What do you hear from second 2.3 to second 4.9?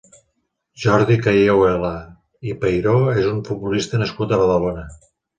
i Peiró és un futbolista nascut a Badalona.